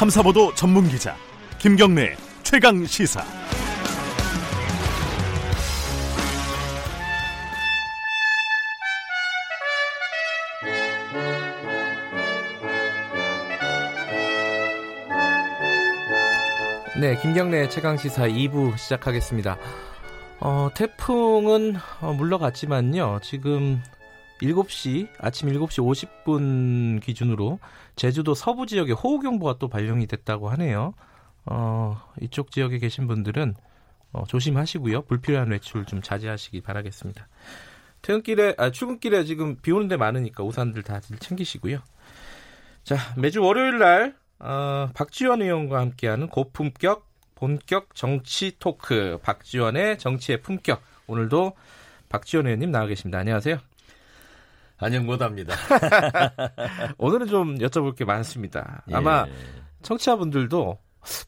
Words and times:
탐사보도 0.00 0.54
전문 0.54 0.88
기자 0.88 1.14
김경래 1.58 2.16
최강 2.42 2.86
시사. 2.86 3.22
네, 16.98 17.14
김경래 17.20 17.68
최강 17.68 17.98
시사 17.98 18.26
2부 18.26 18.78
시작하겠습니다. 18.78 19.58
어, 20.40 20.70
태풍은 20.74 21.76
어, 22.00 22.14
물러갔지만요. 22.14 23.18
지금 23.22 23.82
7시 24.40 25.08
아침 25.18 25.48
7시 25.50 26.08
50분 26.24 27.02
기준으로 27.02 27.58
제주도 27.96 28.34
서부 28.34 28.66
지역에 28.66 28.92
호우경보가 28.92 29.56
또 29.58 29.68
발령이 29.68 30.06
됐다고 30.06 30.48
하네요. 30.50 30.94
어, 31.46 32.00
이쪽 32.20 32.50
지역에 32.50 32.78
계신 32.78 33.06
분들은 33.06 33.54
어, 34.12 34.24
조심하시고요. 34.26 35.02
불필요한 35.02 35.50
외출 35.50 35.84
좀 35.84 36.02
자제하시기 36.02 36.60
바라겠습니다. 36.62 37.28
퇴근길에 38.02 38.54
아, 38.58 38.70
출근길에 38.70 39.24
지금 39.24 39.56
비 39.56 39.72
오는 39.72 39.88
데 39.88 39.96
많으니까 39.96 40.42
우산들 40.42 40.82
다들 40.82 41.18
챙기시고요. 41.18 41.80
자, 42.82 42.96
매주 43.16 43.42
월요일 43.42 43.78
날 43.78 44.16
어, 44.38 44.88
박지원 44.94 45.42
의원과 45.42 45.78
함께하는 45.78 46.28
고품격 46.28 47.08
본격 47.34 47.94
정치 47.94 48.56
토크 48.58 49.18
박지원의 49.22 49.98
정치의 49.98 50.42
품격 50.42 50.82
오늘도 51.06 51.52
박지원 52.08 52.46
의원님 52.46 52.70
나와 52.70 52.86
계십니다. 52.86 53.18
안녕하세요. 53.18 53.69
안녕 54.80 55.04
못합니다. 55.04 55.54
오늘은 56.98 57.26
좀 57.26 57.58
여쭤볼 57.58 57.96
게 57.96 58.04
많습니다. 58.04 58.82
아마 58.90 59.26
예. 59.28 59.32
청취자분들도 59.82 60.78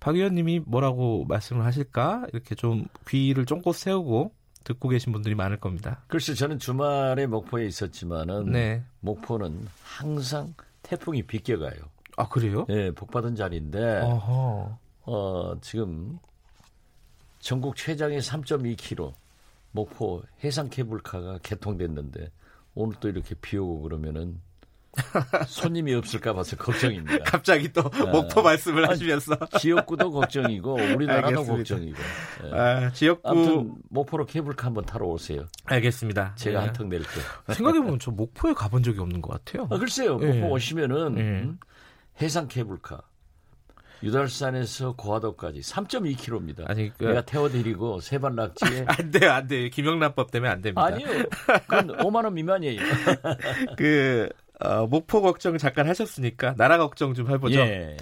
박 0.01 0.17
의원님이 0.17 0.61
뭐라고 0.61 1.27
말씀을 1.27 1.65
하실까 1.65 2.27
이렇게 2.33 2.55
좀 2.55 2.87
귀를 3.07 3.45
쫑긋 3.45 3.75
세우고 3.75 4.33
듣고 4.65 4.89
계신 4.89 5.13
분들이 5.13 5.35
많을 5.35 5.59
겁니다. 5.59 6.03
글쎄 6.09 6.35
저는 6.35 6.59
주말에 6.59 7.27
목포에 7.27 7.67
있었지만은 7.67 8.53
네. 8.53 8.83
목포는 9.01 9.67
항상 9.83 10.55
태풍이 10.83 11.23
비껴가요. 11.23 11.81
아 12.17 12.29
그래요? 12.29 12.67
예, 12.71 12.91
복받은 12.91 13.37
자리인데 13.37 14.01
어허. 14.01 14.79
어, 15.05 15.55
지금 15.61 16.19
전국 17.39 17.77
최장의 17.77 18.21
3.2km 18.21 19.13
목포 19.73 20.23
해상 20.45 20.69
케이블카가 20.71 21.39
개통됐는데 21.43 22.31
오늘 22.75 22.97
또 23.01 23.09
이렇게 23.09 23.35
비 23.41 23.57
오고 23.57 23.83
그러면은 23.83 24.41
손님이 25.47 25.95
없을까 25.95 26.35
봐서 26.35 26.57
걱정입니다. 26.57 27.25
갑자기 27.25 27.73
또 27.73 27.83
아, 27.93 28.05
목포 28.07 28.43
말씀을 28.43 28.89
하시면서 28.89 29.37
지역구도 29.59 30.11
걱정이고 30.11 30.75
우리나라도 30.75 31.29
알겠습니다. 31.41 31.57
걱정이고. 31.57 31.99
네. 32.43 32.51
아, 32.53 32.93
지역구 32.93 33.29
아무튼 33.29 33.75
목포로 33.89 34.27
케이블카 34.27 34.67
한번 34.67 34.85
타러 34.85 35.07
오세요. 35.07 35.47
알겠습니다. 35.65 36.35
제가 36.37 36.61
네. 36.61 36.67
한턱 36.67 36.89
낼게요. 36.89 37.25
생각해 37.55 37.81
보면 37.81 37.99
저 38.01 38.11
목포에 38.11 38.53
가본 38.53 38.83
적이 38.83 39.01
없는 39.01 39.23
것 39.23 39.33
같아요. 39.33 39.67
아, 39.71 39.79
글쎄요. 39.79 40.13
목포 40.19 40.27
네. 40.27 40.43
오시면은 40.43 41.19
음, 41.19 41.59
해상 42.21 42.49
케이블카 42.49 43.01
유달산에서 44.03 44.95
고화도까지 44.97 45.61
3.2km입니다. 45.61 46.69
아니, 46.69 46.91
그... 46.97 47.05
내가 47.05 47.23
태워드리고 47.23 48.01
세발 48.01 48.35
낙지에 48.35 48.85
안 48.89 49.11
돼요, 49.11 49.33
안 49.33 49.47
돼요. 49.47 49.69
김영란법 49.71 50.31
때문에 50.31 50.51
안 50.51 50.61
됩니다. 50.61 50.85
아니요, 50.85 51.07
그건 51.69 51.97
5만 51.99 52.25
원 52.25 52.35
미만이에요. 52.35 52.81
그 53.77 54.29
어, 54.61 54.87
목포 54.87 55.23
걱정 55.23 55.59
잠깐 55.59 55.89
하셨으니까 55.89 56.55
나라 56.57 56.79
걱정 56.79 57.15
좀 57.15 57.31
해보죠. 57.31 57.59
예. 57.61 57.97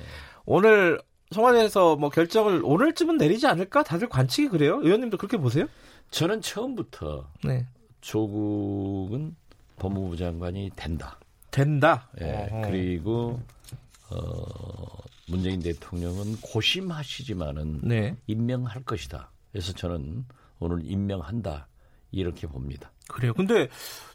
오늘 0.45 1.01
청와대에서 1.31 1.97
뭐 1.97 2.11
결정을 2.11 2.61
오늘쯤은 2.65 3.17
내리지 3.17 3.47
않을까? 3.47 3.83
다들 3.83 4.09
관측이 4.09 4.49
그래요? 4.49 4.81
의원님도 4.83 5.17
그렇게 5.17 5.37
보세요? 5.37 5.67
저는 6.11 6.43
처음부터 6.43 7.29
네. 7.45 7.67
조국은 8.01 9.37
법무부 9.79 10.17
장관이 10.17 10.71
된다. 10.77 11.19
된다. 11.51 12.09
예. 12.21 12.49
어허. 12.51 12.63
그리고 12.63 13.41
어, 14.11 14.19
문재인 15.31 15.61
대통령은 15.61 16.37
고심하시지만은 16.41 17.81
네. 17.83 18.17
임명할 18.27 18.83
것이다. 18.85 19.31
그래서 19.53 19.73
저는 19.73 20.25
오늘 20.59 20.81
임명한다 20.85 21.69
이렇게 22.13 22.47
봅니다. 22.47 22.91
그래요. 23.09 23.33
근데 23.35 23.69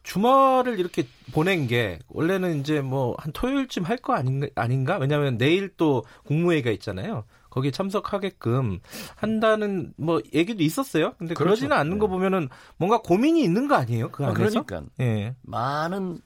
주말을 0.03 0.79
이렇게 0.79 1.05
보낸 1.33 1.67
게 1.67 1.99
원래는 2.07 2.59
이제 2.61 2.81
뭐 2.81 3.15
한 3.17 3.31
토요일쯤 3.33 3.83
할 3.83 3.97
거 3.97 4.13
아닌가, 4.13 4.47
아닌가? 4.55 4.97
왜냐하면 4.97 5.37
내일 5.37 5.69
또 5.75 6.03
국무회의가 6.25 6.71
있잖아요. 6.71 7.25
거기에 7.49 7.71
참석하게끔 7.71 8.79
한다는 9.15 9.93
뭐 9.97 10.21
얘기도 10.33 10.63
있었어요. 10.63 11.13
근데 11.17 11.33
그렇죠. 11.33 11.43
그러지는 11.55 11.77
않는 11.77 11.93
네. 11.93 11.99
거 11.99 12.07
보면은 12.07 12.49
뭔가 12.77 13.01
고민이 13.01 13.41
있는 13.43 13.67
거 13.67 13.75
아니에요? 13.75 14.11
그 14.11 14.25
아, 14.25 14.29
안에서? 14.29 14.63
그러니까 14.63 14.91
예. 14.99 15.35
많은 15.41 16.19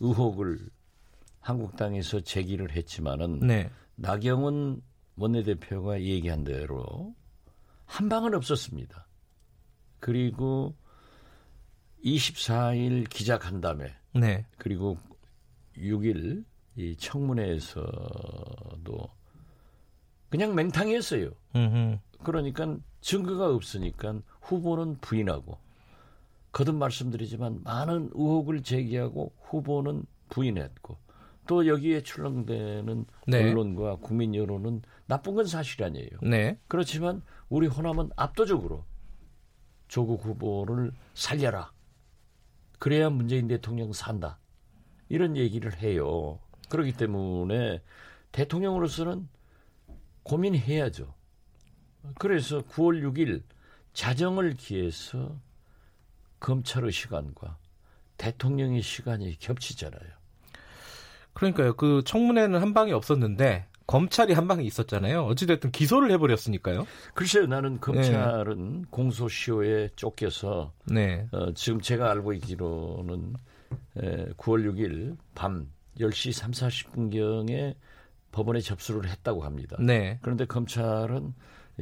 의혹을 0.00 0.58
한국당에서 1.40 2.20
제기를 2.20 2.72
했지만은 2.76 3.40
네. 3.40 3.70
나경원 3.98 4.80
원내대표가 5.16 6.00
얘기한 6.00 6.44
대로 6.44 7.14
한 7.84 8.08
방은 8.08 8.34
없었습니다. 8.34 9.06
그리고 9.98 10.76
24일 12.04 13.08
기자간담회 13.08 13.92
네. 14.14 14.46
그리고 14.56 14.96
6일 15.76 16.44
이 16.76 16.96
청문회에서도 16.96 17.88
그냥 20.30 20.54
맹탕이었어요. 20.54 21.30
음흠. 21.56 21.98
그러니까 22.22 22.76
증거가 23.00 23.52
없으니까 23.52 24.20
후보는 24.42 24.98
부인하고 24.98 25.58
거듭 26.52 26.76
말씀드리지만 26.76 27.62
많은 27.64 28.10
의혹을 28.12 28.62
제기하고 28.62 29.32
후보는 29.40 30.04
부인했고 30.28 30.98
또 31.48 31.66
여기에 31.66 32.02
출렁대는 32.02 33.06
네. 33.26 33.42
언론과 33.42 33.96
국민 33.96 34.34
여론은 34.34 34.82
나쁜 35.06 35.34
건 35.34 35.46
사실 35.46 35.82
아니에요. 35.82 36.10
네. 36.22 36.58
그렇지만 36.68 37.22
우리 37.48 37.66
호남은 37.66 38.10
압도적으로 38.16 38.84
조국 39.88 40.26
후보를 40.26 40.92
살려라. 41.14 41.72
그래야 42.78 43.08
문재인 43.08 43.48
대통령 43.48 43.94
산다. 43.94 44.38
이런 45.08 45.38
얘기를 45.38 45.74
해요. 45.78 46.38
그렇기 46.68 46.92
때문에 46.92 47.82
대통령으로서는 48.30 49.26
고민해야죠. 50.24 51.14
그래서 52.18 52.60
9월 52.60 53.02
6일 53.10 53.42
자정을 53.94 54.52
기해서 54.52 55.40
검찰의 56.40 56.92
시간과 56.92 57.56
대통령의 58.18 58.82
시간이 58.82 59.38
겹치잖아요. 59.38 60.17
그러니까요. 61.38 61.74
그 61.74 62.02
청문회는 62.04 62.60
한 62.60 62.74
방이 62.74 62.92
없었는데 62.92 63.66
검찰이 63.86 64.34
한 64.34 64.48
방이 64.48 64.66
있었잖아요. 64.66 65.24
어찌됐든 65.24 65.70
기소를 65.70 66.10
해버렸으니까요. 66.10 66.86
글쎄요, 67.14 67.46
나는 67.46 67.80
검찰은 67.80 68.80
네. 68.82 68.88
공소시효에 68.90 69.90
쫓겨서 69.96 70.72
네. 70.84 71.26
어, 71.32 71.52
지금 71.54 71.80
제가 71.80 72.10
알고 72.10 72.34
있기로는 72.34 73.34
에, 73.96 74.26
9월 74.32 74.70
6일 74.70 75.16
밤 75.34 75.68
10시 75.98 76.32
3, 76.32 76.50
40분경에 76.50 77.76
법원에 78.32 78.60
접수를 78.60 79.08
했다고 79.08 79.44
합니다. 79.44 79.76
네. 79.80 80.18
그런데 80.22 80.44
검찰은 80.44 81.34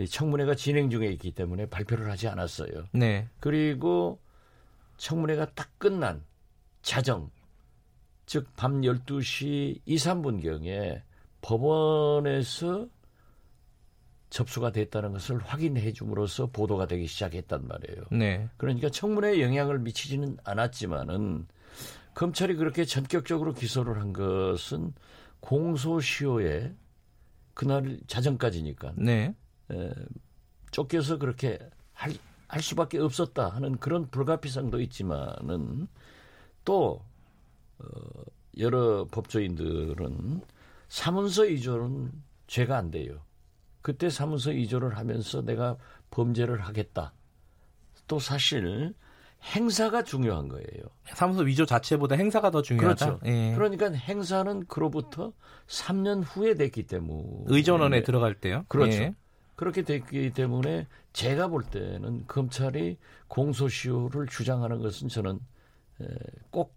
청문회가 0.09 0.55
진행 0.55 0.91
중에 0.91 1.09
있기 1.09 1.33
때문에 1.33 1.67
발표를 1.67 2.11
하지 2.11 2.28
않았어요. 2.28 2.84
네. 2.93 3.27
그리고 3.41 4.21
청문회가 4.99 5.47
딱 5.55 5.71
끝난 5.78 6.23
자정 6.83 7.31
즉 8.26 8.54
밤 8.56 8.82
12시 8.82 9.81
2, 9.84 9.96
3분경에 9.96 11.02
법원에서 11.40 12.88
접수가 14.31 14.73
됐다는 14.73 15.12
것을 15.12 15.38
확인해 15.38 15.93
줌으로써 15.93 16.46
보도가 16.46 16.87
되기 16.87 17.06
시작했단 17.06 17.67
말이에요. 17.67 18.02
네. 18.11 18.49
그러니까 18.56 18.90
청문회에 18.90 19.40
영향을 19.40 19.78
미치지는 19.78 20.37
않았지만은 20.44 21.46
검찰이 22.14 22.56
그렇게 22.56 22.84
전격적으로 22.84 23.55
기소를 23.55 24.00
한 24.00 24.12
것은 24.12 24.93
공소시효에 25.40 26.75
그날 27.55 27.99
자정까지니까 28.08 28.94
네. 28.96 29.34
에, 29.70 29.93
쫓겨서 30.72 31.19
그렇게 31.19 31.58
할, 31.93 32.12
할 32.49 32.62
수밖에 32.62 32.99
없었다 32.99 33.49
하는 33.49 33.79
그런 33.79 34.11
불가피성도 34.11 34.81
있지만은 34.81 35.87
또 36.64 37.05
어, 37.78 37.87
여러 38.58 39.06
법조인들은 39.11 40.40
사문서 40.88 41.46
이조는 41.46 42.12
죄가 42.46 42.76
안 42.76 42.90
돼요. 42.90 43.20
그때 43.82 44.11
사문서 44.11 44.52
이조를 44.52 44.96
하면서 44.96 45.43
내가 45.43 45.76
범죄를 46.11 46.61
하겠다. 46.61 47.12
또 48.06 48.19
사실 48.19 48.94
행사가 49.55 50.02
중요한 50.02 50.49
거예요. 50.49 50.87
사무소 51.05 51.43
위조 51.43 51.67
자체보다 51.67 52.17
행사가 52.17 52.50
더 52.50 52.62
중요하다. 52.62 53.06
그렇죠. 53.06 53.26
예. 53.26 53.55
그러니까 53.55 53.90
행사는 53.93 54.67
그로부터 54.67 55.32
3년 55.69 56.22
후에 56.25 56.55
됐기 56.55 56.84
때문에 56.84 57.44
의전원에 57.46 58.02
들어갈 58.02 58.34
때요. 58.34 58.64
그렇죠. 58.69 58.99
예. 58.99 59.14
그렇게 59.55 59.82
됐기 59.82 60.32
때문에 60.32 60.87
제가 61.12 61.49
볼 61.49 61.62
때는 61.62 62.25
검찰이 62.26 62.99
공소시효를 63.29 64.26
주장하는 64.26 64.81
것은 64.81 65.08
저는 65.08 65.40
꼭 66.50 66.75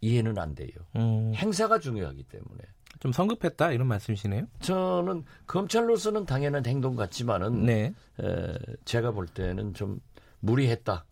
이해는 0.00 0.38
안 0.38 0.54
돼요. 0.54 0.70
음. 0.96 1.32
행사가 1.34 1.78
중요하기 1.78 2.24
때문에. 2.24 2.62
좀 3.00 3.12
성급했다 3.12 3.72
이런 3.72 3.86
말씀이시네요. 3.88 4.46
저는 4.60 5.24
검찰로서는 5.46 6.26
당연한 6.26 6.66
행동 6.66 6.96
같지만은 6.96 7.64
네. 7.64 7.94
에, 8.20 8.54
제가 8.84 9.10
볼 9.12 9.26
때는 9.26 9.72
좀 9.74 10.00
무리했다. 10.40 11.04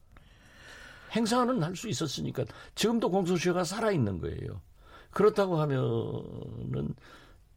행사는 1.16 1.62
할 1.62 1.74
수 1.74 1.88
있었으니까 1.88 2.44
지금도 2.74 3.10
공소시효가 3.10 3.64
살아 3.64 3.90
있는 3.90 4.18
거예요. 4.20 4.60
그렇다고 5.10 5.58
하면은 5.60 6.94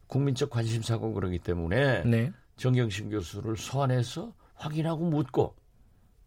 국민적 0.06 0.48
관심사고 0.48 1.12
그러기 1.12 1.38
때문에 1.38 2.04
네. 2.04 2.32
정경심 2.56 3.10
교수를 3.10 3.56
소환해서 3.56 4.32
확인하고 4.54 5.04
묻고 5.04 5.54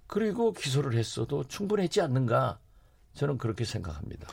그리고 0.07 0.51
기소를 0.53 0.93
했어도 0.93 1.43
충분했지 1.45 2.01
않는가 2.01 2.59
저는 3.13 3.37
그렇게 3.39 3.65
생각합니다. 3.65 4.27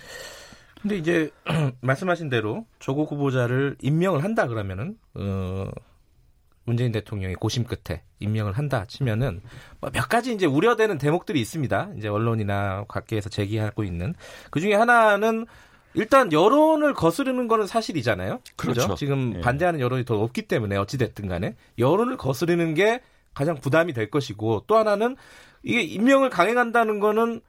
근데 0.82 0.96
이제 0.96 1.30
말씀하신 1.80 2.28
대로 2.28 2.66
조국 2.78 3.10
후보자를 3.12 3.76
임명을 3.80 4.24
한다 4.24 4.46
그러면은 4.48 4.98
어 5.14 5.70
문재인 6.64 6.92
대통령이 6.92 7.34
고심 7.34 7.64
끝에 7.64 8.02
임명을 8.20 8.52
한다 8.52 8.84
치면은 8.86 9.40
뭐몇 9.80 10.08
가지 10.08 10.32
이제 10.32 10.46
우려되는 10.46 10.98
대목들이 10.98 11.40
있습니다. 11.40 11.90
이제 11.96 12.08
언론이나 12.08 12.84
각계에서 12.88 13.28
제기하고 13.28 13.84
있는 13.84 14.14
그 14.50 14.60
중에 14.60 14.74
하나는 14.74 15.46
일단 15.94 16.32
여론을 16.32 16.94
거스르는 16.94 17.48
거는 17.48 17.66
사실이잖아요. 17.66 18.40
그렇죠. 18.56 18.80
그렇죠? 18.80 18.94
지금 18.94 19.34
예. 19.36 19.40
반대하는 19.40 19.80
여론이 19.80 20.04
더 20.04 20.20
없기 20.20 20.42
때문에 20.42 20.76
어찌 20.76 20.98
됐든 20.98 21.28
간에 21.28 21.54
여론을 21.78 22.16
거스르는 22.16 22.74
게 22.74 23.02
가장 23.34 23.56
부담이 23.56 23.92
될 23.92 24.10
것이고 24.10 24.64
또 24.66 24.76
하나는 24.76 25.16
이게 25.62 25.82
임명을 25.82 26.30
강행한다는 26.30 26.98
거는 27.00 27.40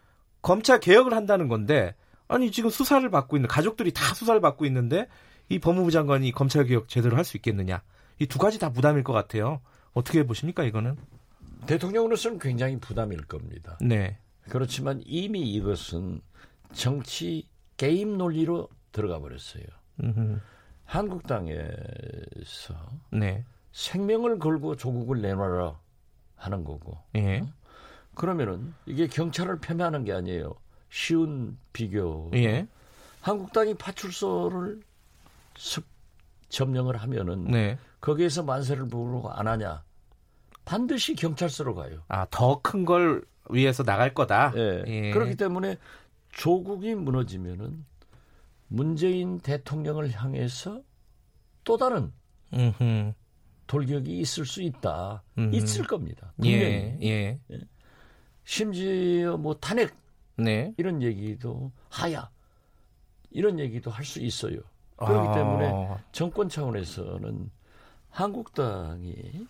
검찰 0.41 0.79
개혁을 0.79 1.13
한다는 1.13 1.47
건데 1.47 1.95
아니 2.33 2.51
지금 2.51 2.69
수사를 2.69 3.07
받고 3.09 3.37
있는 3.37 3.47
가족들이 3.47 3.91
다 3.93 4.13
수사를 4.13 4.39
받고 4.41 4.65
있는데 4.65 5.07
이 5.49 5.59
법무부 5.59 5.91
장관이 5.91 6.31
검찰 6.31 6.65
개혁 6.65 6.87
제대로 6.89 7.15
할 7.17 7.23
수 7.25 7.37
있겠느냐? 7.37 7.81
이 8.19 8.25
두 8.27 8.39
가지 8.39 8.59
다 8.59 8.71
부담일 8.71 9.03
것 9.03 9.13
같아요. 9.13 9.61
어떻게 9.93 10.25
보십니까 10.25 10.63
이거는? 10.63 10.95
대통령으로서는 11.65 12.39
굉장히 12.39 12.79
부담일 12.79 13.25
겁니다. 13.25 13.77
네. 13.81 14.17
그렇지만 14.49 15.01
이미 15.05 15.41
이것은 15.53 16.21
정치 16.73 17.47
게임 17.77 18.17
논리로 18.17 18.69
들어가 18.91 19.19
버렸어요. 19.19 19.63
음흠. 20.03 20.39
한국당에서 20.85 22.75
네. 23.11 23.45
생명을 23.71 24.39
걸고 24.39 24.75
조국을 24.75 25.21
내놔라 25.21 25.79
하는 26.35 26.63
거고. 26.63 26.97
예. 27.15 27.39
어? 27.39 27.47
그러면은 28.15 28.73
이게 28.85 29.07
경찰을 29.07 29.59
폄하하는 29.59 30.03
게 30.03 30.13
아니에요. 30.13 30.53
쉬운 30.93 31.57
비교. 31.73 32.29
예. 32.35 32.67
한국당이 33.21 33.73
파출소를 33.73 34.79
습 35.57 35.83
점령을 36.49 36.97
하면은 36.97 37.45
네. 37.45 37.79
거기에서 37.99 38.43
만세를 38.43 38.87
부르고 38.87 39.31
안 39.31 39.47
하냐? 39.47 39.83
반드시 40.65 41.15
경찰서로 41.15 41.73
가요. 41.73 42.03
아, 42.09 42.27
더 42.29 42.61
큰 42.61 42.85
걸 42.85 43.25
위해서 43.49 43.81
나갈 43.83 44.13
거다. 44.13 44.53
예. 44.55 44.83
예. 44.85 45.11
그렇기 45.11 45.35
때문에 45.35 45.77
조국이 46.31 46.93
무너지면은 46.93 47.83
문재인 48.67 49.39
대통령을 49.39 50.11
향해서 50.11 50.83
또 51.63 51.77
다른 51.77 52.13
음흠. 52.53 53.13
돌격이 53.65 54.19
있을 54.19 54.45
수 54.45 54.61
있다. 54.61 55.23
음흠. 55.39 55.55
있을 55.55 55.87
겁니다. 55.87 56.33
분명히. 56.35 56.61
예. 56.61 56.99
예. 57.01 57.39
예. 57.51 57.59
심지어 58.43 59.37
뭐 59.37 59.55
탄핵 59.55 60.02
네. 60.37 60.73
이런 60.77 61.01
얘기도 61.01 61.71
하야 61.89 62.29
이런 63.31 63.59
얘기도 63.59 63.91
할 63.91 64.05
수 64.05 64.19
있어요. 64.19 64.59
그렇기 64.97 65.29
아. 65.29 65.33
때문에 65.33 65.97
정권 66.11 66.49
차원에서는 66.49 67.49
한국당이 68.09 69.47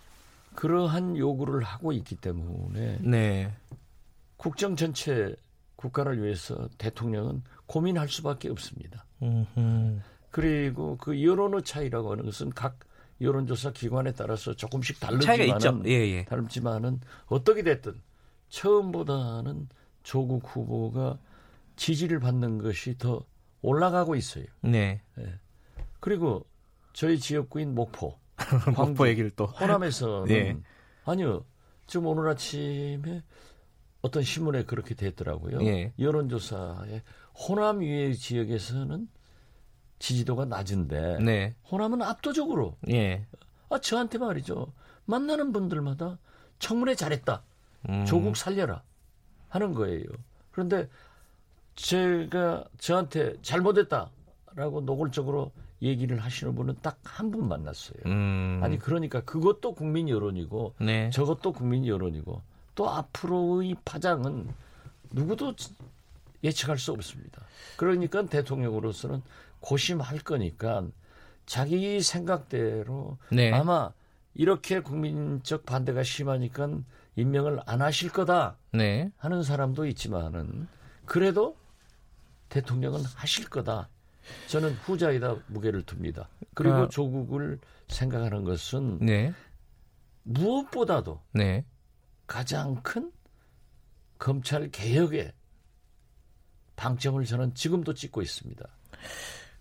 그러한 0.55 1.17
요구를 1.17 1.63
하고 1.63 1.91
있기 1.91 2.15
때문에 2.15 2.99
네. 3.01 3.51
국정 4.37 4.75
전체 4.75 5.35
국가를 5.75 6.23
위해서 6.23 6.69
대통령은 6.77 7.43
고민할 7.65 8.07
수밖에 8.07 8.49
없습니다. 8.49 9.05
음흠. 9.21 9.99
그리고 10.31 10.97
그 10.97 11.21
여론의 11.23 11.63
차이라고 11.63 12.11
하는 12.11 12.25
것은 12.25 12.49
각 12.51 12.79
여론조사 13.21 13.71
기관에 13.71 14.11
따라서 14.13 14.53
조금씩 14.53 14.99
다르지만은 14.99 15.85
예, 15.85 15.91
예. 15.91 16.25
다르지만은 16.25 16.99
어떻게 17.27 17.63
됐든 17.63 18.01
처음보다는 18.49 19.67
조국 20.03 20.43
후보가 20.45 21.17
지지를 21.75 22.19
받는 22.19 22.59
것이 22.59 22.97
더 22.97 23.25
올라가고 23.61 24.15
있어요. 24.15 24.45
네. 24.61 25.01
네. 25.15 25.33
그리고 25.99 26.45
저희 26.91 27.17
지역구인 27.17 27.73
목포, 27.73 28.19
목포 28.77 29.07
얘기를 29.07 29.31
또 29.31 29.45
호남에서는 29.45 30.25
네. 30.25 30.57
아니요. 31.05 31.45
지금 31.87 32.07
오늘 32.07 32.29
아침에 32.29 33.23
어떤 34.01 34.23
신문에 34.23 34.63
그렇게 34.65 34.95
됐더라고요. 34.95 35.59
네. 35.59 35.93
여론조사에 35.97 37.01
호남 37.33 37.79
위의 37.79 38.15
지역에서는 38.15 39.07
지지도가 39.99 40.45
낮은데 40.45 41.19
네. 41.19 41.55
호남은 41.71 42.01
압도적으로 42.01 42.77
예. 42.89 43.25
아 43.69 43.79
저한테 43.79 44.17
말이죠. 44.17 44.73
만나는 45.05 45.53
분들마다 45.53 46.19
청문회 46.59 46.95
잘했다. 46.95 47.43
음. 47.89 48.05
조국 48.05 48.35
살려라. 48.35 48.83
하는 49.53 49.73
거예요. 49.73 50.05
그런데 50.51 50.89
제가 51.75 52.65
저한테 52.79 53.35
잘못했다라고 53.41 54.81
노골적으로 54.81 55.51
얘기를 55.81 56.17
하시는 56.19 56.55
분은 56.55 56.77
딱 56.81 56.97
한 57.03 57.29
분 57.31 57.47
만났어요. 57.47 57.97
음. 58.07 58.59
아니 58.63 58.79
그러니까 58.79 59.21
그것도 59.21 59.73
국민 59.75 60.09
여론이고 60.09 60.75
네. 60.81 61.09
저것도 61.11 61.51
국민 61.53 61.85
여론이고 61.85 62.41
또 62.75 62.89
앞으로의 62.89 63.75
파장은 63.85 64.49
누구도 65.11 65.53
예측할 66.43 66.79
수 66.79 66.91
없습니다. 66.91 67.43
그러니까 67.77 68.25
대통령으로서는 68.25 69.21
고심할 69.59 70.19
거니까 70.19 70.85
자기 71.45 72.01
생각대로 72.01 73.17
네. 73.31 73.51
아마 73.51 73.91
이렇게 74.33 74.79
국민적 74.79 75.65
반대가 75.65 76.01
심하니까 76.03 76.69
임명을 77.15 77.61
안 77.65 77.81
하실 77.81 78.11
거다 78.11 78.57
네. 78.71 79.11
하는 79.17 79.43
사람도 79.43 79.85
있지만은 79.87 80.67
그래도 81.05 81.57
대통령은 82.49 83.03
하실 83.15 83.49
거다. 83.49 83.89
저는 84.47 84.73
후자에다 84.75 85.35
무게를 85.47 85.83
둡니다. 85.85 86.29
그리고 86.53 86.75
아. 86.75 86.87
조국을 86.87 87.59
생각하는 87.87 88.43
것은 88.43 88.99
네. 88.99 89.33
무엇보다도 90.23 91.21
네. 91.33 91.65
가장 92.25 92.81
큰 92.81 93.11
검찰 94.17 94.69
개혁의 94.69 95.33
방점을 96.75 97.23
저는 97.25 97.53
지금도 97.53 97.93
찍고 97.93 98.21
있습니다. 98.21 98.65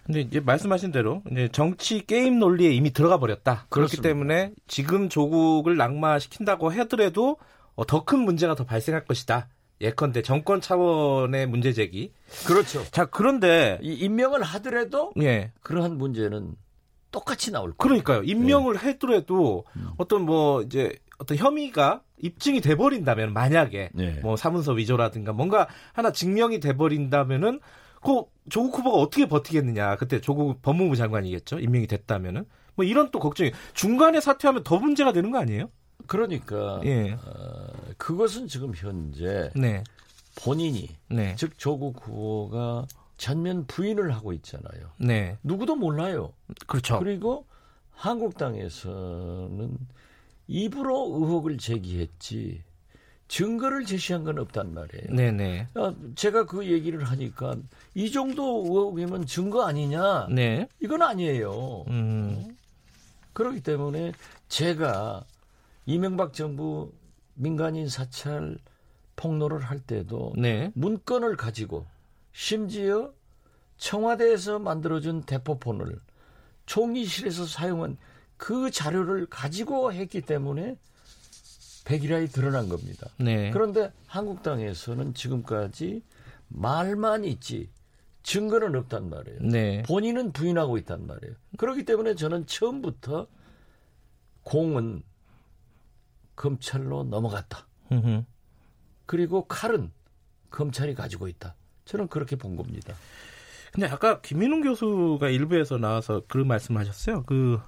근데 0.04 0.20
이제 0.20 0.40
말씀하신 0.40 0.90
대로 0.92 1.22
이제 1.30 1.48
정치 1.52 2.04
게임 2.04 2.38
논리에 2.38 2.70
이미 2.72 2.92
들어가 2.92 3.18
버렸다. 3.18 3.66
그렇기 3.68 3.96
그렇습니다. 3.96 4.02
때문에 4.02 4.52
지금 4.66 5.08
조국을 5.08 5.76
낙마시킨다고 5.76 6.70
하더라도 6.70 7.36
어, 7.74 7.86
더큰 7.86 8.18
문제가 8.20 8.54
더 8.54 8.64
발생할 8.64 9.04
것이다. 9.04 9.48
예컨대 9.80 10.22
정권 10.22 10.60
차원의 10.60 11.46
문제 11.46 11.72
제기. 11.72 12.12
그렇죠. 12.46 12.84
자 12.90 13.04
그런데 13.06 13.78
이 13.82 13.94
임명을 13.94 14.42
하더라도 14.42 15.12
예. 15.20 15.52
그러한 15.62 15.98
문제는 15.98 16.54
똑같이 17.10 17.50
나올 17.50 17.72
거예요. 17.72 17.76
그러니까요. 17.76 18.22
임명을 18.22 18.76
예. 18.76 18.88
했더라도 18.88 19.64
음. 19.76 19.88
어떤 19.98 20.22
뭐 20.22 20.62
이제 20.62 20.92
어떤 21.18 21.36
혐의가 21.36 22.02
입증이 22.18 22.60
돼 22.60 22.76
버린다면 22.76 23.32
만약에 23.32 23.90
예. 23.98 24.10
뭐 24.22 24.36
사문서 24.36 24.72
위조라든가 24.72 25.32
뭔가 25.32 25.68
하나 25.92 26.12
증명이 26.12 26.60
돼 26.60 26.76
버린다면은 26.76 27.60
그 28.02 28.24
조국 28.50 28.78
후보가 28.78 28.98
어떻게 28.98 29.26
버티겠느냐. 29.26 29.96
그때 29.96 30.20
조국 30.20 30.60
법무부 30.62 30.96
장관이겠죠. 30.96 31.60
임명이 31.60 31.86
됐다면은. 31.86 32.44
뭐 32.74 32.84
이런 32.84 33.10
또 33.10 33.18
걱정이 33.18 33.52
중간에 33.74 34.20
사퇴하면 34.20 34.64
더 34.64 34.78
문제가 34.78 35.12
되는 35.12 35.30
거 35.30 35.38
아니에요? 35.38 35.70
그러니까 36.06 36.80
예. 36.84 37.12
어, 37.12 37.18
그것은 37.96 38.48
지금 38.48 38.72
현재 38.74 39.50
네. 39.54 39.84
본인이 40.42 40.88
네. 41.08 41.36
즉 41.36 41.58
조국 41.58 42.06
후보가 42.06 42.86
전면 43.18 43.66
부인을 43.66 44.12
하고 44.12 44.32
있잖아요. 44.32 44.90
네. 44.98 45.38
누구도 45.42 45.76
몰라요. 45.76 46.32
그렇죠. 46.66 46.98
그리고 46.98 47.46
한국당에서는 47.90 49.78
입으로 50.48 51.18
의혹을 51.20 51.58
제기했지 51.58 52.64
증거를 53.32 53.86
제시한 53.86 54.24
건 54.24 54.38
없단 54.38 54.74
말이에요. 54.74 55.06
네네. 55.08 55.68
아, 55.72 55.94
제가 56.16 56.44
그 56.44 56.66
얘기를 56.66 57.02
하니까 57.02 57.56
이 57.94 58.12
정도 58.12 58.62
의혹이면 58.62 59.24
증거 59.24 59.64
아니냐? 59.64 60.26
네. 60.26 60.68
이건 60.80 61.00
아니에요. 61.00 61.84
음. 61.88 62.58
그렇기 63.32 63.62
때문에 63.62 64.12
제가 64.48 65.24
이명박 65.86 66.34
정부 66.34 66.92
민간인 67.32 67.88
사찰 67.88 68.58
폭로를 69.16 69.60
할 69.60 69.80
때도 69.80 70.34
네. 70.36 70.70
문건을 70.74 71.36
가지고 71.36 71.86
심지어 72.32 73.14
청와대에서 73.78 74.58
만들어준 74.58 75.22
대포폰을 75.22 75.98
총리실에서 76.66 77.46
사용한 77.46 77.96
그 78.36 78.70
자료를 78.70 79.24
가지고 79.24 79.94
했기 79.94 80.20
때문에 80.20 80.76
백일화에 81.84 82.26
드러난 82.26 82.68
겁니다. 82.68 83.08
네. 83.18 83.50
그런데 83.50 83.92
한국당에서는 84.06 85.14
지금까지 85.14 86.02
말만 86.48 87.24
있지 87.24 87.70
증거는 88.22 88.74
없단 88.76 89.10
말이에요. 89.10 89.38
네. 89.40 89.82
본인은 89.82 90.32
부인하고 90.32 90.78
있단 90.78 91.06
말이에요. 91.06 91.34
그렇기 91.58 91.84
때문에 91.84 92.14
저는 92.14 92.46
처음부터 92.46 93.26
공은 94.44 95.02
검찰로 96.36 97.04
넘어갔다. 97.04 97.66
그리고 99.06 99.46
칼은 99.46 99.90
검찰이 100.50 100.94
가지고 100.94 101.28
있다. 101.28 101.54
저는 101.84 102.08
그렇게 102.08 102.36
본 102.36 102.56
겁니다. 102.56 102.94
근데 103.72 103.86
아까 103.88 104.20
김민웅 104.20 104.60
교수가 104.62 105.28
일부에서 105.28 105.78
나와서 105.78 106.22
그런 106.28 106.46
말씀하셨어요. 106.46 107.24
그 107.24 107.60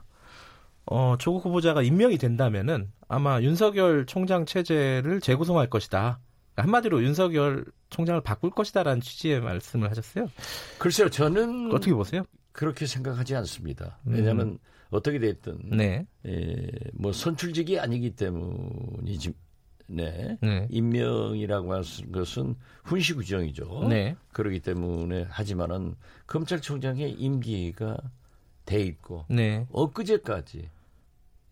어, 0.87 1.16
조국 1.18 1.47
후보자가 1.47 1.83
임명이 1.83 2.18
된다면은 2.18 2.92
아마 3.14 3.40
윤석열 3.42 4.06
총장 4.06 4.44
체제를 4.44 5.21
재구성할 5.21 5.71
것이다. 5.71 6.18
한마디로 6.56 7.02
윤석열 7.04 7.64
총장을 7.90 8.21
바꿀 8.23 8.50
것이다라는 8.50 9.00
취지의 9.00 9.40
말씀을 9.40 9.88
하셨어요. 9.88 10.26
글쎄요, 10.78 11.09
저는 11.09 11.73
어떻게 11.73 11.94
보세요? 11.94 12.25
그렇게 12.50 12.87
생각하지 12.87 13.37
않습니다. 13.37 13.99
왜냐하면 14.04 14.49
음. 14.49 14.59
어떻게 14.90 15.21
됐든 15.21 15.76
네. 15.76 16.06
에, 16.26 16.66
뭐 16.92 17.12
선출직이 17.12 17.78
아니기 17.78 18.11
때문이지. 18.16 19.33
네. 19.87 20.37
네. 20.40 20.66
임명이라고 20.71 21.73
하는 21.73 21.85
것은 22.11 22.56
훈시구정이죠. 22.83 23.87
네. 23.88 24.16
그렇기 24.33 24.59
때문에 24.59 25.26
하지만은 25.28 25.94
검찰총장의 26.26 27.12
임기가 27.12 27.97
돼 28.64 28.83
있고 28.83 29.25
네. 29.28 29.66
엊그제까지 29.71 30.68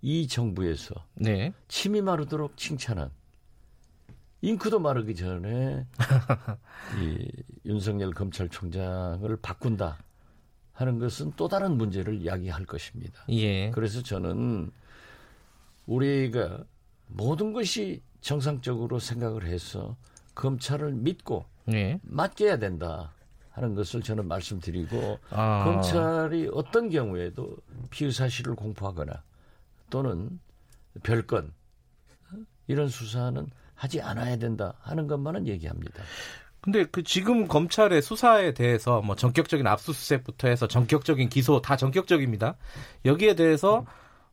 이 0.02 0.26
정부에서 0.26 0.94
네. 1.14 1.52
침이 1.68 2.02
마르도록 2.02 2.56
칭찬한 2.56 3.10
잉크도 4.42 4.80
마르기 4.80 5.14
전에 5.14 5.86
이 7.00 7.30
윤석열 7.64 8.10
검찰총장을 8.10 9.36
바꾼다 9.40 9.98
하는 10.72 10.98
것은 10.98 11.32
또 11.36 11.46
다른 11.46 11.78
문제를 11.78 12.26
야기할 12.26 12.66
것입니다. 12.66 13.24
예. 13.28 13.70
그래서 13.70 14.02
저는 14.02 14.72
우리가 15.86 16.64
모든 17.06 17.52
것이 17.52 18.02
정상적으로 18.20 18.98
생각을 18.98 19.46
해서 19.46 19.96
검찰을 20.34 20.92
믿고 20.92 21.44
예. 21.72 22.00
맡겨야 22.02 22.58
된다 22.58 23.12
하는 23.50 23.76
것을 23.76 24.02
저는 24.02 24.26
말씀드리고 24.26 25.18
아. 25.30 25.64
검찰이 25.64 26.50
어떤 26.52 26.88
경우에도 26.90 27.56
피의 27.90 28.10
사실을 28.10 28.56
공포하거나 28.56 29.22
또는 29.92 30.40
별건 31.02 31.52
이런 32.66 32.88
수사는 32.88 33.46
하지 33.74 34.00
않아야 34.00 34.36
된다 34.36 34.74
하는 34.80 35.06
것만은 35.06 35.46
얘기합니다. 35.46 36.02
근데 36.62 36.84
그 36.84 37.02
지금 37.02 37.46
검찰의 37.46 38.00
수사에 38.00 38.54
대해서 38.54 39.02
뭐 39.02 39.16
전격적인 39.16 39.66
압수수색부터 39.66 40.48
해서 40.48 40.66
전격적인 40.66 41.28
기소 41.28 41.60
다 41.60 41.76
전격적입니다. 41.76 42.56
여기에 43.04 43.34
대해서 43.34 43.84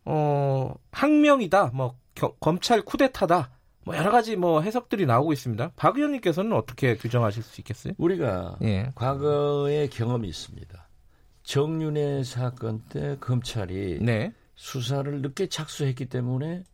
어 0.06 0.74
항명이다, 0.92 1.72
뭐 1.74 1.98
겨, 2.16 2.34
검찰 2.39 2.82
쿠데타다, 2.82 3.50
뭐 3.84 3.98
여러 3.98 4.12
가지 4.12 4.38
뭐 4.38 4.62
해석들이 4.62 5.06
나오고 5.08 5.34
있습니다. 5.34 5.72
박 5.75 5.98
의원님께서는 5.98 6.54
어떻게 6.54 6.96
규정하실 6.96 7.44
수 7.44 7.60
있겠어요? 7.60 7.94
우리가 7.98 8.60
예. 8.62 8.92
과거의 8.96 9.89
경험이 9.89 10.30
있습니다. 10.30 10.88
정윤회 11.44 12.24
사건 12.24 12.84
때 12.89 13.18
검찰이 13.20 14.00
네. 14.01 14.32
수사를 14.60 15.22
늦게 15.22 15.48
착수했기 15.48 16.08
때문에 16.08 16.66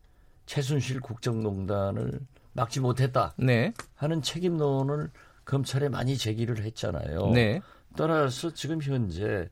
최순실 0.47 1.01
국정농단을 1.01 2.19
막지 2.53 2.79
못했다 2.79 3.35
네. 3.37 3.73
하는 3.93 4.23
책임론을 4.23 5.11
검찰에 5.45 5.87
많이 5.87 6.17
제기를 6.17 6.63
했잖아요. 6.63 7.29
네. 7.29 7.61
따라서 7.95 8.51
지금 8.51 8.81
현재 8.81 9.47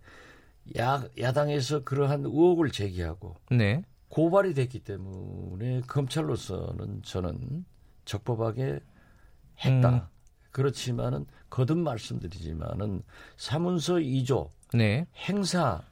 야, 0.80 1.04
야당에서 1.20 1.84
그러한 1.84 2.26
의혹을 2.26 2.72
제기하고 2.72 3.36
네. 3.52 3.84
고발이 4.10 4.56
됐기 4.56 4.80
때문에 4.80 5.82
검찰로서는 5.82 7.04
저는 7.04 7.66
적법하게 8.06 8.80
했다. 9.64 9.90
음. 9.90 10.02
그렇지만은 10.50 11.28
거듭 11.52 11.78
말씀드리지만은 11.78 13.04
사문서 13.38 13.96
2조 13.96 14.50
네. 14.74 15.06
행사 15.18 15.84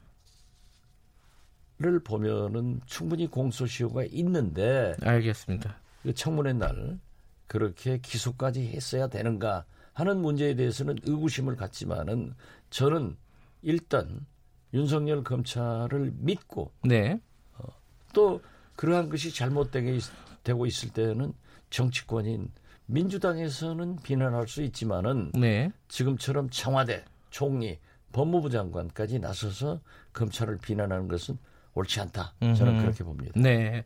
를 1.82 1.98
보면은 1.98 2.80
충분히 2.86 3.26
공소시효가 3.26 4.04
있는데 4.10 4.94
알겠습니다. 5.02 5.76
그 6.04 6.14
청문회 6.14 6.52
날 6.52 7.00
그렇게 7.48 7.98
기소까지 7.98 8.68
했어야 8.68 9.08
되는가 9.08 9.64
하는 9.92 10.22
문제에 10.22 10.54
대해서는 10.54 10.98
의구심을 11.02 11.56
갖지만은 11.56 12.34
저는 12.70 13.16
일단 13.62 14.24
윤석열 14.72 15.24
검찰을 15.24 16.12
믿고 16.14 16.72
네. 16.84 17.20
어, 17.58 17.64
또 18.12 18.40
그러한 18.76 19.08
것이 19.08 19.34
잘못되고 19.34 20.66
있을 20.66 20.92
때는 20.92 21.32
정치권인 21.70 22.50
민주당에서는 22.86 23.96
비난할 24.02 24.48
수 24.48 24.62
있지만은 24.62 25.32
네. 25.32 25.72
지금처럼 25.88 26.48
청와대 26.50 27.04
총리 27.30 27.78
법무부 28.12 28.50
장관까지 28.50 29.18
나서서 29.18 29.80
검찰을 30.12 30.58
비난하는 30.58 31.08
것은 31.08 31.38
옳지 31.74 32.00
않다. 32.00 32.34
저는 32.40 32.74
음흠. 32.74 32.82
그렇게 32.82 33.04
봅니다. 33.04 33.32
네. 33.36 33.84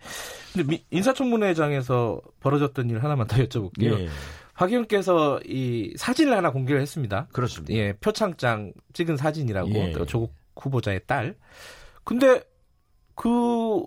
근데 0.52 0.83
인사청문회장에서 0.90 2.21
벌어졌던 2.40 2.90
일 2.90 3.02
하나만 3.02 3.26
더 3.26 3.37
여쭤볼게요. 3.37 4.00
예. 4.00 4.09
박 4.55 4.71
의원께서 4.71 5.40
이 5.45 5.93
사진을 5.97 6.37
하나 6.37 6.50
공개를 6.50 6.81
했습니다. 6.81 7.28
그렇습니다. 7.33 7.75
예, 7.75 7.93
표창장 7.93 8.73
찍은 8.95 9.16
사진이라고 9.16 9.71
예. 9.75 9.93
조국 10.07 10.35
후보자의 10.57 11.02
딸. 11.07 11.37
근데 12.05 12.43
그 13.14 13.83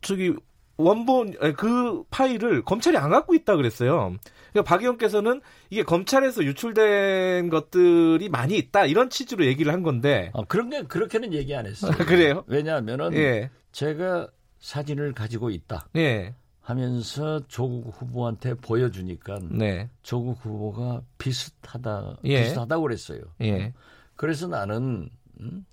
저기 0.00 0.34
원본 0.78 1.54
그 1.56 2.04
파일을 2.10 2.64
검찰이 2.64 2.96
안 2.96 3.10
갖고 3.10 3.34
있다 3.34 3.56
그랬어요. 3.56 4.14
그러니까 4.52 4.62
박 4.64 4.82
의원께서는 4.82 5.40
이게 5.70 5.82
검찰에서 5.82 6.44
유출된 6.44 7.48
것들이 7.50 8.28
많이 8.28 8.56
있다 8.56 8.86
이런 8.86 9.10
취지로 9.10 9.46
얘기를 9.46 9.72
한 9.72 9.82
건데 9.82 10.30
어, 10.34 10.44
그런 10.44 10.70
게 10.70 10.82
그렇게는 10.82 11.32
얘기 11.32 11.54
안 11.54 11.66
했어요. 11.66 11.92
그래요? 12.06 12.44
왜냐하면은 12.46 13.14
예. 13.14 13.50
제가 13.72 14.28
사진을 14.58 15.12
가지고 15.12 15.50
있다. 15.50 15.88
예. 15.96 16.34
하면서 16.60 17.40
조국 17.46 17.90
후보한테 17.90 18.54
보여주니까 18.54 19.38
네. 19.50 19.88
조국 20.02 20.44
후보가 20.44 21.02
비슷하다 21.16 22.16
예. 22.24 22.42
비슷하다고 22.42 22.82
그랬어요. 22.82 23.20
예. 23.40 23.72
그래서 24.16 24.48
나는 24.48 25.08
음, 25.40 25.64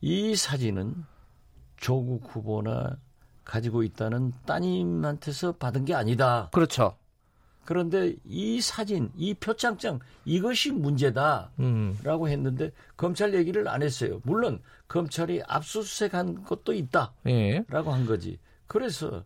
이 0.00 0.36
사진은 0.36 0.94
조국 1.76 2.24
후보나 2.28 2.98
가지고 3.44 3.82
있다는 3.82 4.32
따님한테서 4.46 5.52
받은 5.52 5.84
게 5.84 5.94
아니다. 5.94 6.50
그렇죠. 6.52 6.96
그런데 7.64 8.16
이 8.24 8.60
사진, 8.60 9.10
이 9.16 9.34
표창장 9.34 10.00
이것이 10.24 10.72
문제다라고 10.72 11.50
음. 11.60 11.96
했는데 12.04 12.72
검찰 12.96 13.34
얘기를 13.34 13.68
안 13.68 13.82
했어요. 13.82 14.20
물론 14.24 14.60
검찰이 14.88 15.42
압수수색한 15.46 16.42
것도 16.42 16.72
있다라고 16.72 17.12
예. 17.28 17.64
한 17.70 18.06
거지. 18.06 18.38
그래서 18.66 19.24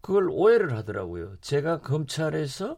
그걸 0.00 0.28
오해를 0.30 0.76
하더라고요. 0.76 1.36
제가 1.40 1.80
검찰에서 1.80 2.76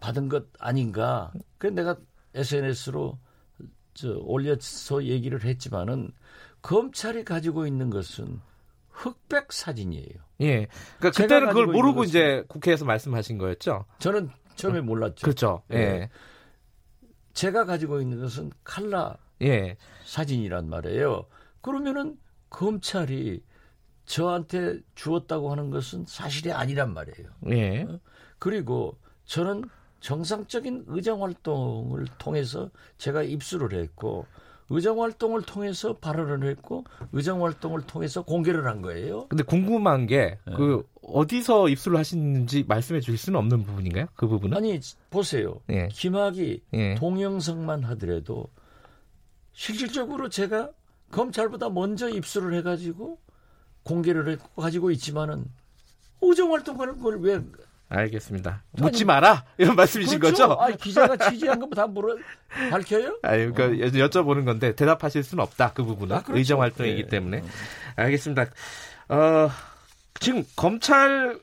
받은 0.00 0.28
것 0.28 0.46
아닌가. 0.58 1.32
그 1.58 1.66
내가 1.66 1.96
SNS로 2.34 3.18
저 3.94 4.16
올려서 4.18 5.04
얘기를 5.04 5.44
했지만은 5.44 6.10
검찰이 6.62 7.24
가지고 7.24 7.66
있는 7.66 7.90
것은 7.90 8.40
흑백 8.94 9.52
사진이에요. 9.52 10.14
예. 10.40 10.66
그러니까 10.98 11.10
그때는 11.22 11.48
그걸 11.48 11.66
모르고 11.66 12.04
이제 12.04 12.44
국회에서 12.48 12.84
말씀하신 12.84 13.38
거였죠. 13.38 13.84
저는 13.98 14.30
처음에 14.54 14.80
몰랐죠. 14.80 15.24
그렇죠. 15.24 15.62
예. 15.72 15.76
예. 15.76 16.10
제가 17.32 17.64
가지고 17.64 18.00
있는 18.00 18.20
것은 18.20 18.52
칼라 18.62 19.16
예. 19.42 19.76
사진이란 20.04 20.68
말이에요. 20.68 21.26
그러면은 21.60 22.16
검찰이 22.50 23.42
저한테 24.06 24.78
주었다고 24.94 25.50
하는 25.50 25.70
것은 25.70 26.04
사실이 26.06 26.52
아니란 26.52 26.94
말이에요. 26.94 27.28
예. 27.50 27.82
어? 27.82 27.98
그리고 28.38 28.96
저는 29.24 29.64
정상적인 30.00 30.84
의정 30.86 31.22
활동을 31.22 32.04
통해서 32.18 32.70
제가 32.98 33.22
입수를 33.22 33.72
했고 33.72 34.26
의정 34.70 35.02
활동을 35.02 35.42
통해서 35.42 35.94
발언을 35.96 36.48
했고 36.48 36.84
의정 37.12 37.44
활동을 37.44 37.82
통해서 37.82 38.22
공개를 38.22 38.66
한 38.66 38.82
거예요. 38.82 39.26
근데 39.28 39.42
궁금한 39.42 40.06
게그 40.06 40.42
네. 40.46 40.82
어디서 41.02 41.68
입수를 41.68 41.98
하시는지 41.98 42.64
말씀해 42.66 43.00
주실 43.00 43.18
수는 43.18 43.38
없는 43.38 43.62
부분인가요? 43.64 44.06
그 44.14 44.26
부분은? 44.26 44.56
아니 44.56 44.80
보세요. 45.10 45.60
예. 45.70 45.88
김학이 45.92 46.62
예. 46.72 46.94
동영상만 46.94 47.84
하더라도 47.84 48.48
실질적으로 49.52 50.28
제가 50.28 50.70
검찰보다 51.10 51.68
먼저 51.68 52.08
입수를 52.08 52.54
해가지고 52.54 53.18
공개를 53.84 54.28
했고 54.28 54.62
가지고 54.62 54.90
있지만은 54.90 55.44
의정 56.22 56.52
활동하는 56.52 57.00
걸왜 57.00 57.40
알겠습니다. 57.88 58.62
묻지 58.72 59.04
마라 59.04 59.44
이런 59.58 59.76
말씀이신 59.76 60.18
그렇죠. 60.18 60.48
거죠? 60.48 60.60
아니, 60.60 60.76
기자가 60.76 61.16
취재한 61.30 61.58
거다 61.60 61.86
물어 61.86 62.16
밝혀요? 62.70 63.18
아, 63.22 63.30
그러니까 63.30 63.64
어. 63.64 63.68
여쭤보는 63.68 64.44
건데 64.44 64.74
대답하실 64.74 65.22
수는 65.22 65.42
없다 65.44 65.72
그 65.74 65.84
부분은 65.84 66.16
아, 66.16 66.22
그렇죠. 66.22 66.38
의정 66.38 66.60
활동이기 66.62 67.02
네. 67.02 67.08
때문에 67.08 67.42
알겠습니다. 67.96 68.46
어, 69.08 69.50
지금 70.18 70.44
검찰 70.56 71.38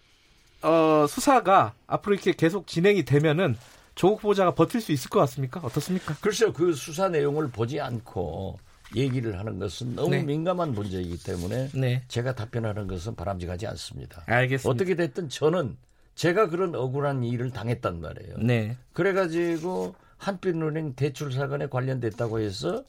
어, 0.63 1.05
수사가 1.07 1.73
앞으로 1.87 2.15
이렇게 2.15 2.33
계속 2.33 2.67
진행이 2.67 3.03
되면은 3.05 3.57
조국 3.95 4.21
보좌가 4.21 4.53
버틸 4.55 4.81
수 4.81 4.91
있을 4.91 5.09
것 5.09 5.19
같습니까? 5.21 5.59
어떻습니까? 5.63 6.15
글쎄요, 6.21 6.53
그 6.53 6.73
수사 6.73 7.09
내용을 7.09 7.49
보지 7.49 7.79
않고 7.79 8.57
얘기를 8.95 9.37
하는 9.39 9.59
것은 9.59 9.95
너무 9.95 10.09
네. 10.09 10.23
민감한 10.23 10.73
문제이기 10.73 11.23
때문에 11.23 11.69
네. 11.73 12.03
제가 12.07 12.35
답변하는 12.35 12.87
것은 12.87 13.15
바람직하지 13.15 13.67
않습니다. 13.67 14.23
알겠습니다. 14.25 14.69
어떻게 14.69 14.95
됐든 14.95 15.29
저는 15.29 15.77
제가 16.15 16.49
그런 16.49 16.75
억울한 16.75 17.23
일을 17.23 17.51
당했단 17.51 18.01
말이에요. 18.01 18.37
네. 18.37 18.77
그래가지고 18.93 19.95
한빛은행 20.17 20.93
대출 20.95 21.31
사건에 21.31 21.67
관련됐다고 21.67 22.39
해서 22.39 22.83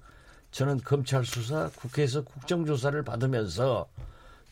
저는 0.51 0.81
검찰 0.85 1.25
수사, 1.25 1.71
국회에서 1.71 2.25
국정조사를 2.25 3.03
받으면서 3.03 3.87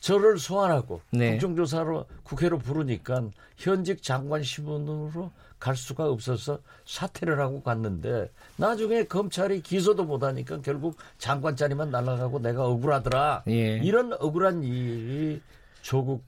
저를 0.00 0.38
소환하고 0.38 1.02
네. 1.10 1.32
국정조사로 1.32 2.06
국회로 2.22 2.58
부르니까 2.58 3.28
현직 3.58 4.02
장관 4.02 4.42
신분으로 4.42 5.30
갈 5.58 5.76
수가 5.76 6.08
없어서 6.08 6.58
사퇴를 6.86 7.38
하고 7.38 7.62
갔는데 7.62 8.30
나중에 8.56 9.04
검찰이 9.04 9.60
기소도 9.60 10.04
못하니까 10.04 10.62
결국 10.62 10.96
장관 11.18 11.54
자리만 11.54 11.90
날아가고 11.90 12.40
내가 12.40 12.64
억울하더라. 12.64 13.42
예. 13.48 13.76
이런 13.76 14.14
억울한 14.14 14.62
일이 14.64 15.42
조국 15.82 16.24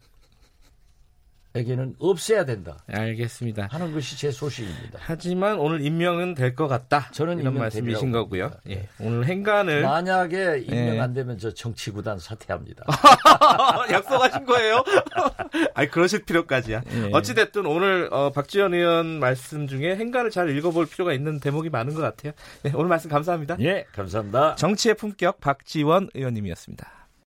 에게는 1.55 1.97
없애야 1.99 2.45
된다. 2.47 2.79
알겠습니다. 2.89 3.69
하는 3.71 3.93
것이 3.93 4.17
제 4.19 4.31
소식입니다. 4.31 4.99
하지만 5.03 5.59
오늘 5.59 5.83
임명은 5.85 6.35
될 6.35 6.53
것 6.55 6.69
같다. 6.69 7.09
저는 7.13 7.39
이런 7.41 7.55
말씀이신 7.55 8.11
거고요. 8.13 8.51
예. 8.69 8.89
오늘 9.01 9.25
행간을 9.27 9.83
만약에 9.83 10.65
임명 10.67 10.97
예. 10.97 11.01
안 11.01 11.13
되면 11.15 11.39
저 11.39 11.53
정치 11.53 11.91
구단 11.91 12.19
사퇴합니다. 12.19 12.85
약속하신 13.91 14.45
거예요? 14.45 14.85
아니 15.75 15.89
그러실 15.91 16.25
필요까지야. 16.25 16.83
예. 16.91 17.11
어찌 17.13 17.35
됐든 17.35 17.67
오늘 17.67 18.09
어, 18.13 18.31
박지원 18.31 18.75
의원 18.75 19.19
말씀 19.19 19.67
중에 19.67 19.97
행간을 19.97 20.31
잘 20.31 20.49
읽어볼 20.57 20.87
필요가 20.87 21.13
있는 21.13 21.41
대목이 21.41 21.71
많은 21.71 21.95
것 21.95 22.01
같아요. 22.01 22.33
네, 22.63 22.73
오늘 22.75 22.89
말씀 22.89 23.11
감사합니다. 23.11 23.57
예, 23.61 23.85
감사합니다. 23.93 24.57
정치의 24.57 24.95
품격 24.95 25.41
박지원 25.41 26.09
의원님이었습니다. 26.15 27.02